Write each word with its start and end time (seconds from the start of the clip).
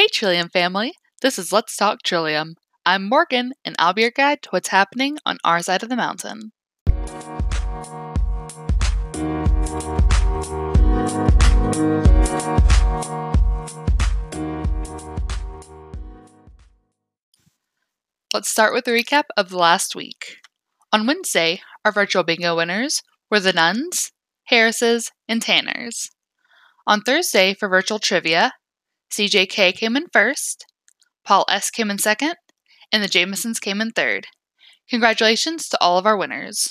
Hey, 0.00 0.08
Trillium 0.10 0.48
family. 0.48 0.94
This 1.20 1.38
is 1.38 1.52
Let's 1.52 1.76
Talk 1.76 2.02
Trillium. 2.02 2.54
I'm 2.86 3.06
Morgan, 3.06 3.52
and 3.66 3.76
I'll 3.78 3.92
be 3.92 4.00
your 4.00 4.10
guide 4.10 4.40
to 4.40 4.48
what's 4.48 4.68
happening 4.68 5.18
on 5.26 5.36
our 5.44 5.60
side 5.60 5.82
of 5.82 5.90
the 5.90 5.94
mountain. 5.94 6.52
Let's 18.32 18.48
start 18.48 18.72
with 18.72 18.88
a 18.88 18.92
recap 18.92 19.24
of 19.36 19.50
the 19.50 19.58
last 19.58 19.94
week. 19.94 20.38
On 20.94 21.06
Wednesday, 21.06 21.60
our 21.84 21.92
virtual 21.92 22.22
bingo 22.22 22.56
winners 22.56 23.02
were 23.30 23.40
the 23.40 23.52
Nuns, 23.52 24.12
Harrises, 24.44 25.12
and 25.28 25.42
Tanners. 25.42 26.08
On 26.86 27.02
Thursday, 27.02 27.52
for 27.52 27.68
virtual 27.68 27.98
trivia, 27.98 28.54
CJK 29.12 29.74
came 29.74 29.96
in 29.96 30.06
first, 30.12 30.64
Paul 31.24 31.44
S. 31.48 31.70
came 31.70 31.90
in 31.90 31.98
second, 31.98 32.34
and 32.92 33.02
the 33.02 33.08
Jamesons 33.08 33.60
came 33.60 33.80
in 33.80 33.90
third. 33.90 34.26
Congratulations 34.88 35.68
to 35.68 35.78
all 35.80 35.98
of 35.98 36.06
our 36.06 36.16
winners. 36.16 36.68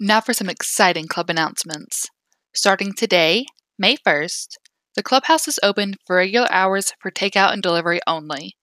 Now 0.00 0.20
for 0.20 0.32
some 0.32 0.48
exciting 0.48 1.08
club 1.08 1.28
announcements. 1.30 2.06
Starting 2.54 2.92
today, 2.92 3.46
May 3.78 3.96
1st, 3.96 4.56
the 4.94 5.02
clubhouse 5.02 5.46
is 5.46 5.60
open 5.62 5.94
for 6.06 6.16
regular 6.16 6.50
hours 6.50 6.92
for 7.00 7.10
takeout 7.10 7.52
and 7.52 7.62
delivery 7.62 8.00
only. 8.06 8.56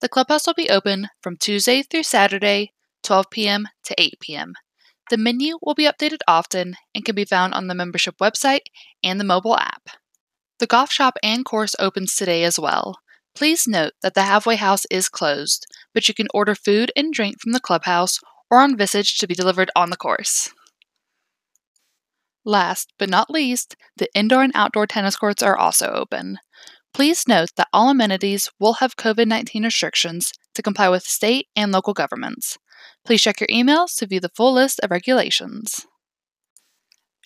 The 0.00 0.08
clubhouse 0.08 0.46
will 0.46 0.54
be 0.54 0.70
open 0.70 1.08
from 1.22 1.36
Tuesday 1.36 1.82
through 1.82 2.02
Saturday, 2.04 2.72
12 3.02 3.26
p.m. 3.30 3.68
to 3.84 3.94
8 3.98 4.14
p.m. 4.20 4.52
The 5.10 5.16
menu 5.16 5.58
will 5.62 5.74
be 5.74 5.86
updated 5.86 6.18
often 6.28 6.76
and 6.94 7.04
can 7.04 7.14
be 7.14 7.24
found 7.24 7.54
on 7.54 7.68
the 7.68 7.74
membership 7.74 8.16
website 8.20 8.66
and 9.02 9.18
the 9.18 9.24
mobile 9.24 9.56
app. 9.56 9.88
The 10.58 10.66
golf 10.66 10.90
shop 10.90 11.16
and 11.22 11.44
course 11.44 11.74
opens 11.78 12.14
today 12.16 12.44
as 12.44 12.58
well. 12.58 12.98
Please 13.34 13.66
note 13.68 13.92
that 14.02 14.14
the 14.14 14.22
halfway 14.22 14.56
house 14.56 14.86
is 14.90 15.10
closed, 15.10 15.66
but 15.92 16.08
you 16.08 16.14
can 16.14 16.28
order 16.32 16.54
food 16.54 16.90
and 16.96 17.12
drink 17.12 17.36
from 17.40 17.52
the 17.52 17.60
clubhouse 17.60 18.18
or 18.50 18.60
on 18.60 18.76
Visage 18.76 19.18
to 19.18 19.26
be 19.26 19.34
delivered 19.34 19.70
on 19.76 19.90
the 19.90 19.96
course. 19.96 20.50
Last 22.44 22.92
but 22.98 23.10
not 23.10 23.28
least, 23.28 23.76
the 23.96 24.08
indoor 24.14 24.42
and 24.42 24.52
outdoor 24.54 24.86
tennis 24.86 25.16
courts 25.16 25.42
are 25.42 25.56
also 25.56 25.88
open. 25.88 26.38
Please 26.94 27.28
note 27.28 27.50
that 27.56 27.68
all 27.72 27.90
amenities 27.90 28.48
will 28.58 28.74
have 28.74 28.96
COVID 28.96 29.26
19 29.26 29.64
restrictions 29.64 30.32
to 30.54 30.62
comply 30.62 30.88
with 30.88 31.02
state 31.02 31.48
and 31.54 31.72
local 31.72 31.92
governments. 31.92 32.56
Please 33.04 33.20
check 33.20 33.40
your 33.40 33.48
emails 33.48 33.96
to 33.96 34.06
view 34.06 34.20
the 34.20 34.30
full 34.34 34.54
list 34.54 34.80
of 34.82 34.90
regulations. 34.90 35.86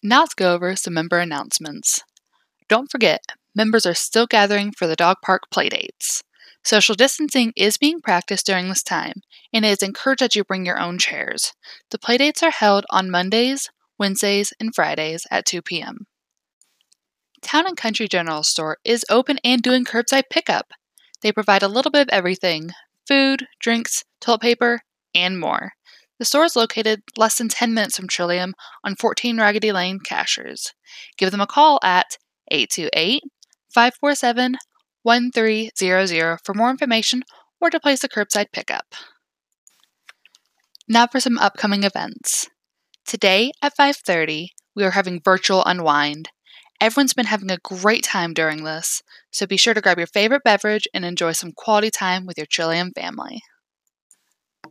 Now 0.02 0.20
let's 0.20 0.34
go 0.34 0.54
over 0.54 0.74
some 0.74 0.94
member 0.94 1.18
announcements. 1.18 2.02
Don't 2.70 2.88
forget, 2.88 3.32
members 3.52 3.84
are 3.84 3.94
still 3.94 4.28
gathering 4.28 4.70
for 4.70 4.86
the 4.86 4.94
dog 4.94 5.16
park 5.24 5.50
playdates. 5.52 6.22
Social 6.62 6.94
distancing 6.94 7.52
is 7.56 7.76
being 7.76 8.00
practiced 8.00 8.46
during 8.46 8.68
this 8.68 8.84
time, 8.84 9.22
and 9.52 9.64
it 9.64 9.70
is 9.70 9.82
encouraged 9.82 10.22
that 10.22 10.36
you 10.36 10.44
bring 10.44 10.64
your 10.64 10.78
own 10.78 10.96
chairs. 10.96 11.52
The 11.90 11.98
playdates 11.98 12.44
are 12.44 12.52
held 12.52 12.86
on 12.88 13.10
Mondays, 13.10 13.70
Wednesdays, 13.98 14.52
and 14.60 14.72
Fridays 14.72 15.26
at 15.32 15.46
2 15.46 15.62
p.m. 15.62 16.06
Town 17.42 17.66
and 17.66 17.76
Country 17.76 18.06
General 18.06 18.44
Store 18.44 18.78
is 18.84 19.04
open 19.10 19.40
and 19.42 19.60
doing 19.60 19.84
curbside 19.84 20.30
pickup. 20.30 20.70
They 21.22 21.32
provide 21.32 21.64
a 21.64 21.68
little 21.68 21.90
bit 21.90 22.02
of 22.02 22.08
everything 22.10 22.70
food, 23.08 23.48
drinks, 23.58 24.04
toilet 24.20 24.42
paper, 24.42 24.82
and 25.12 25.40
more. 25.40 25.72
The 26.20 26.24
store 26.24 26.44
is 26.44 26.54
located 26.54 27.02
less 27.16 27.38
than 27.38 27.48
10 27.48 27.74
minutes 27.74 27.96
from 27.96 28.06
Trillium 28.06 28.54
on 28.84 28.94
14 28.94 29.40
Raggedy 29.40 29.72
Lane, 29.72 29.98
Cashiers. 29.98 30.72
Give 31.18 31.32
them 31.32 31.40
a 31.40 31.48
call 31.48 31.80
at 31.82 32.16
828 32.50 33.22
547 33.72 34.56
1300 35.02 36.38
for 36.44 36.54
more 36.54 36.70
information 36.70 37.22
or 37.60 37.70
to 37.70 37.80
place 37.80 38.04
a 38.04 38.08
curbside 38.08 38.52
pickup. 38.52 38.94
Now 40.88 41.06
for 41.06 41.20
some 41.20 41.38
upcoming 41.38 41.84
events. 41.84 42.48
Today 43.06 43.52
at 43.62 43.76
5:30, 43.76 44.50
we 44.74 44.84
are 44.84 44.92
having 44.92 45.20
virtual 45.22 45.64
unwind. 45.64 46.30
Everyone's 46.80 47.14
been 47.14 47.26
having 47.26 47.50
a 47.50 47.58
great 47.58 48.04
time 48.04 48.32
during 48.32 48.64
this, 48.64 49.02
so 49.30 49.46
be 49.46 49.56
sure 49.56 49.74
to 49.74 49.80
grab 49.80 49.98
your 49.98 50.06
favorite 50.06 50.42
beverage 50.44 50.88
and 50.94 51.04
enjoy 51.04 51.32
some 51.32 51.52
quality 51.52 51.90
time 51.90 52.24
with 52.24 52.38
your 52.38 52.46
Trillium 52.46 52.92
family. 52.92 53.42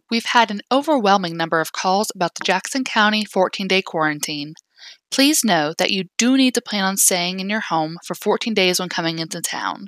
We've 0.10 0.26
had 0.26 0.50
an 0.50 0.62
overwhelming 0.72 1.38
number 1.38 1.62
of 1.62 1.72
calls 1.72 2.12
about 2.16 2.36
the 2.36 2.44
Jackson 2.44 2.84
County 2.84 3.26
14 3.26 3.68
day 3.68 3.82
quarantine. 3.82 4.56
Please 5.12 5.44
know 5.44 5.74
that 5.78 5.92
you 5.92 6.06
do 6.18 6.38
need 6.38 6.54
to 6.56 6.62
plan 6.62 6.84
on 6.84 6.98
staying 6.98 7.40
in 7.40 7.50
your 7.50 7.62
home 7.62 7.98
for 8.06 8.14
14 8.14 8.54
days 8.54 8.80
when 8.80 8.90
coming 8.90 9.20
into 9.20 9.42
town. 9.42 9.88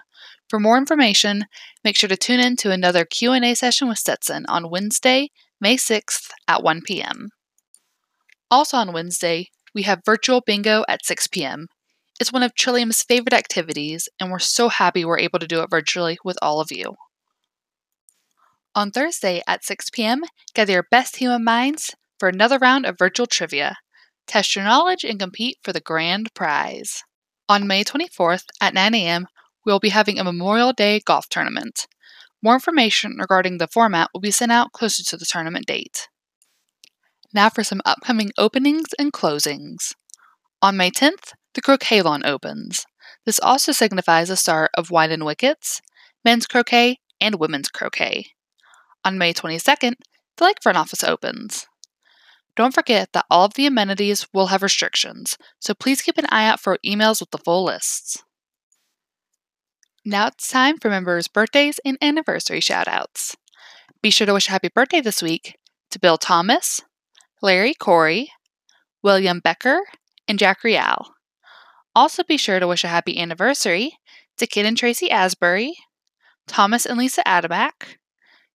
For 0.49 0.59
more 0.59 0.77
information, 0.77 1.45
make 1.83 1.95
sure 1.95 2.09
to 2.09 2.17
tune 2.17 2.39
in 2.39 2.55
to 2.57 2.71
another 2.71 3.05
Q&A 3.05 3.53
session 3.53 3.87
with 3.87 3.99
Stetson 3.99 4.45
on 4.47 4.69
Wednesday, 4.69 5.29
May 5.59 5.77
6th 5.77 6.29
at 6.47 6.63
1 6.63 6.81
p.m. 6.85 7.29
Also 8.49 8.77
on 8.77 8.91
Wednesday, 8.93 9.49
we 9.73 9.83
have 9.83 10.01
virtual 10.05 10.41
bingo 10.41 10.83
at 10.89 11.05
6 11.05 11.27
p.m. 11.27 11.67
It's 12.19 12.33
one 12.33 12.43
of 12.43 12.53
Trillium's 12.53 13.01
favorite 13.01 13.33
activities, 13.33 14.09
and 14.19 14.31
we're 14.31 14.39
so 14.39 14.69
happy 14.69 15.05
we're 15.05 15.19
able 15.19 15.39
to 15.39 15.47
do 15.47 15.61
it 15.61 15.69
virtually 15.69 16.17
with 16.25 16.38
all 16.41 16.59
of 16.59 16.71
you. 16.71 16.95
On 18.75 18.91
Thursday 18.91 19.41
at 19.47 19.63
6 19.63 19.89
p.m., 19.91 20.21
gather 20.53 20.73
your 20.73 20.88
best 20.91 21.17
human 21.17 21.43
minds 21.43 21.95
for 22.19 22.27
another 22.27 22.57
round 22.57 22.85
of 22.85 22.97
virtual 22.97 23.25
trivia. 23.25 23.77
Test 24.27 24.55
your 24.55 24.65
knowledge 24.65 25.03
and 25.03 25.19
compete 25.19 25.57
for 25.63 25.73
the 25.73 25.79
grand 25.79 26.33
prize. 26.33 27.03
On 27.49 27.67
May 27.67 27.83
24th 27.83 28.45
at 28.61 28.73
9 28.73 28.93
a.m., 28.95 29.27
we 29.65 29.71
will 29.71 29.79
be 29.79 29.89
having 29.89 30.19
a 30.19 30.23
Memorial 30.23 30.73
Day 30.73 31.01
golf 31.05 31.27
tournament. 31.29 31.87
More 32.41 32.55
information 32.55 33.17
regarding 33.19 33.57
the 33.57 33.67
format 33.67 34.09
will 34.13 34.21
be 34.21 34.31
sent 34.31 34.51
out 34.51 34.71
closer 34.71 35.03
to 35.03 35.17
the 35.17 35.25
tournament 35.25 35.65
date. 35.67 36.07
Now 37.33 37.49
for 37.49 37.63
some 37.63 37.81
upcoming 37.85 38.31
openings 38.37 38.89
and 38.97 39.13
closings. 39.13 39.93
On 40.61 40.75
May 40.75 40.91
10th, 40.91 41.33
the 41.53 41.61
croquet 41.61 42.01
lawn 42.01 42.25
opens. 42.25 42.85
This 43.25 43.39
also 43.39 43.71
signifies 43.71 44.29
the 44.29 44.35
start 44.35 44.71
of 44.75 44.91
wine 44.91 45.11
and 45.11 45.25
wickets, 45.25 45.81
men's 46.25 46.47
croquet, 46.47 46.97
and 47.19 47.35
women's 47.35 47.69
croquet. 47.69 48.25
On 49.05 49.17
May 49.17 49.33
22nd, 49.33 49.93
the 50.38 50.45
lakefront 50.45 50.75
office 50.75 51.03
opens. 51.03 51.67
Don't 52.56 52.73
forget 52.73 53.13
that 53.13 53.25
all 53.29 53.45
of 53.45 53.53
the 53.53 53.66
amenities 53.66 54.28
will 54.34 54.47
have 54.47 54.62
restrictions, 54.62 55.38
so 55.59 55.73
please 55.73 56.01
keep 56.01 56.17
an 56.17 56.25
eye 56.29 56.47
out 56.47 56.59
for 56.59 56.78
emails 56.85 57.19
with 57.19 57.31
the 57.31 57.38
full 57.38 57.63
lists. 57.63 58.23
Now 60.03 60.28
it's 60.28 60.47
time 60.47 60.78
for 60.78 60.89
members' 60.89 61.28
birthdays 61.28 61.79
and 61.85 61.97
anniversary 62.01 62.59
shoutouts. 62.59 63.35
Be 64.01 64.09
sure 64.09 64.25
to 64.28 64.34
wish 64.34 64.47
a 64.47 64.51
happy 64.51 64.69
birthday 64.73 65.00
this 65.00 65.22
week 65.22 65.57
to 65.91 66.00
Bill 66.00 66.17
Thomas, 66.17 66.81
Larry 67.41 67.73
Corey, 67.73 68.31
William 69.03 69.39
Becker, 69.39 69.81
and 70.28 70.39
Jack 70.39 70.63
Rial. 70.63 71.13
Also, 71.95 72.23
be 72.23 72.38
sure 72.38 72.59
to 72.59 72.68
wish 72.68 72.83
a 72.83 72.88
happy 72.88 73.19
anniversary 73.19 73.97
to 74.38 74.47
Kid 74.47 74.66
and 74.66 74.78
Tracy 74.78 75.12
Asbury, 75.12 75.75
Thomas 76.47 76.85
and 76.85 76.97
Lisa 76.97 77.22
Adamak, 77.25 77.97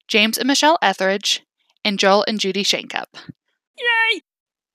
James 0.09 0.39
and 0.39 0.49
Michelle 0.49 0.79
Etheridge, 0.83 1.43
and 1.85 1.99
Joel 1.99 2.25
and 2.27 2.41
Judy 2.41 2.65
Shankup. 2.65 3.17
Yay! 3.79 4.23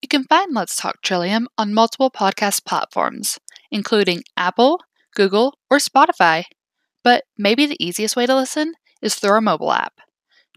You 0.02 0.08
can 0.08 0.24
find 0.26 0.54
Let's 0.54 0.76
Talk 0.76 1.02
Trillium 1.02 1.48
on 1.58 1.74
multiple 1.74 2.12
podcast 2.12 2.66
platforms, 2.66 3.40
including 3.72 4.24
Apple, 4.38 4.82
Google, 5.16 5.58
or 5.70 5.78
Spotify. 5.78 6.46
But 7.04 7.24
maybe 7.38 7.66
the 7.66 7.84
easiest 7.84 8.16
way 8.16 8.26
to 8.26 8.36
listen 8.36 8.74
is 9.02 9.16
through 9.16 9.32
our 9.32 9.42
mobile 9.42 9.72
app. 9.72 10.00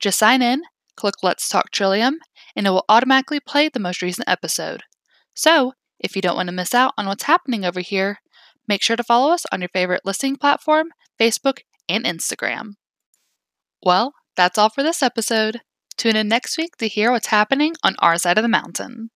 Just 0.00 0.18
sign 0.18 0.42
in, 0.42 0.62
click 0.96 1.14
Let's 1.22 1.48
Talk 1.48 1.70
Trillium, 1.70 2.18
and 2.54 2.66
it 2.66 2.70
will 2.70 2.84
automatically 2.88 3.40
play 3.40 3.68
the 3.68 3.80
most 3.80 4.02
recent 4.02 4.28
episode. 4.28 4.82
So, 5.34 5.72
if 5.98 6.14
you 6.16 6.22
don't 6.22 6.36
want 6.36 6.48
to 6.48 6.54
miss 6.54 6.74
out 6.74 6.92
on 6.98 7.06
what's 7.06 7.24
happening 7.24 7.64
over 7.64 7.80
here, 7.80 8.18
make 8.68 8.82
sure 8.82 8.96
to 8.96 9.04
follow 9.04 9.32
us 9.32 9.44
on 9.52 9.60
your 9.60 9.70
favorite 9.70 10.02
listening 10.04 10.36
platform, 10.36 10.88
Facebook, 11.18 11.60
and 11.88 12.04
Instagram. 12.04 12.74
Well, 13.82 14.14
that's 14.36 14.58
all 14.58 14.68
for 14.70 14.82
this 14.82 15.02
episode. 15.02 15.60
Tune 15.96 16.16
in 16.16 16.28
next 16.28 16.56
week 16.58 16.76
to 16.78 16.88
hear 16.88 17.10
what's 17.10 17.28
happening 17.28 17.74
on 17.82 17.94
our 17.98 18.18
side 18.18 18.38
of 18.38 18.42
the 18.42 18.48
mountain. 18.48 19.10